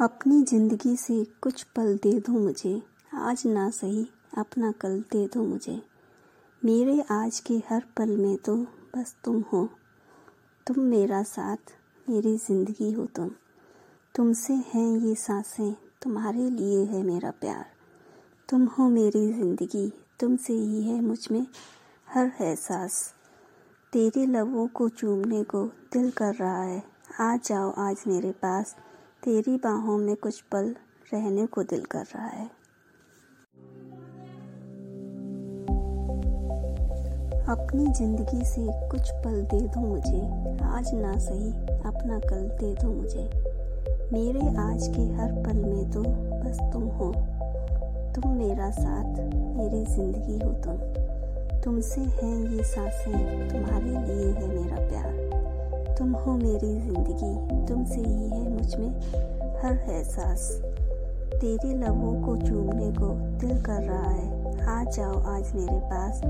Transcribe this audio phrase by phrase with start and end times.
[0.00, 2.82] अपनी ज़िंदगी से कुछ पल दे दो मुझे।
[3.14, 4.06] आज ना सही,
[4.38, 5.82] अपना कल दे दो मुझे।
[6.64, 8.56] मेरे आज के हर पल में तो
[8.96, 9.68] बस तुम हो।
[10.66, 11.72] तुम मेरा साथ,
[12.10, 13.30] मेरी ज़िंदगी हो तुम।
[14.14, 17.66] तुमसे हैं ये साँसें, तुम्हारे लिए है मेरा प्यार।
[18.48, 21.46] तुम हो मेरी ज़िंदगी, तुमसे ही है मुझमें
[22.08, 23.14] हर एहसास।
[23.92, 26.82] तेरे लबों को चूमने को दिल कर रहा है।
[27.20, 28.76] आ जाओ आज मेरे पास
[29.22, 30.66] तेरी बाहों में कुछ पल
[31.12, 32.44] रहने को दिल कर रहा है।
[37.48, 40.20] अपनी ज़िंदगी से कुछ पल दे दो मुझे।
[40.66, 41.50] आज ना सही,
[41.82, 43.24] अपना कल दे दो मुझे।
[44.12, 47.12] मेरे आज के हर पल में तो बस तुम हो।
[48.14, 49.20] तुम मेरा साथ,
[49.56, 54.27] मेरी ज़िंदगी हो तुम। तुमसे हैं ये साँसें, तुम्हारे लिए
[56.18, 58.90] हो मेरी ज़िंदगी, तुमसे ही है मुझमें
[59.62, 60.50] हर एहसास।
[61.32, 63.08] तेरे लबों को चूमने को
[63.40, 64.26] दिल कर रहा है।
[64.68, 66.20] आ जाओ आज मेरे पास,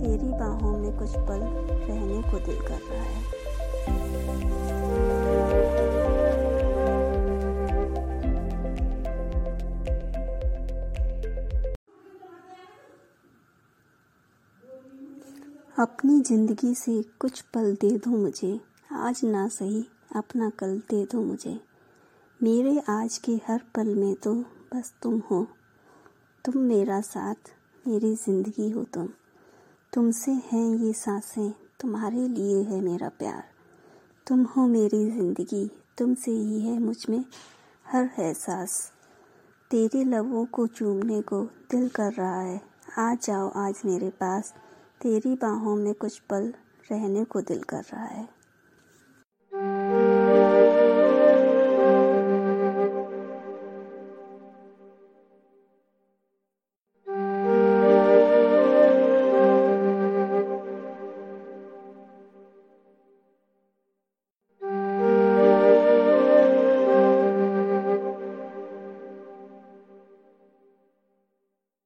[0.00, 3.24] तेरी बाहों में कुछ पल रहने को दिल कर रहा है।
[15.78, 18.58] अपनी ज़िंदगी से कुछ पल दे दो मुझे।
[18.92, 21.60] आज ना सही, अपना कल दे दो मुझे।
[22.42, 24.34] मेरे आज के हर पल में तो
[24.74, 25.46] बस तुम हो।
[26.44, 27.34] तुम मेरा साथ,
[27.88, 29.08] मेरी ज़िंदगी हो तुम।
[29.92, 33.44] तुमसे हैं ये साँसें, तुम्हारे लिए है मेरा प्यार।
[34.26, 37.24] तुम हो मेरी ज़िंदगी, तुमसे ही है मुझमें
[37.86, 38.92] हर एहसास।
[39.70, 42.60] तेरे लबों को चूमने को दिल कर रहा है।
[42.98, 44.54] आ जाओ आज मेरे पास,
[45.00, 46.52] तेरी बाहों में कुछ पल
[46.90, 48.35] रहने को दिल कर रहा है।